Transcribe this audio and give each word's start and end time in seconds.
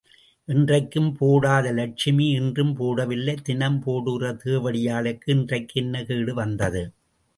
என்றைக்கும் 0.47 1.09
போடாத 1.17 1.71
லட்சுமி 1.71 2.27
இன்றும் 2.29 2.73
போடவில்லை 2.75 3.35
தினம் 3.41 3.79
போடுகிற 3.79 4.33
தேவடியாளுக்கு 4.43 5.29
இன்றைக்கு 5.29 5.81
என்ன 5.81 6.03
கேடு 6.03 6.33
வந்தது? 6.33 6.83